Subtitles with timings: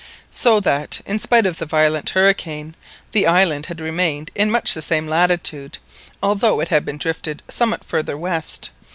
[0.31, 2.75] So that, in spite of the violence of the hurricane,
[3.11, 5.77] the island had remained in much the same latitude,
[6.23, 8.71] although it had been drifted somewhat farther west.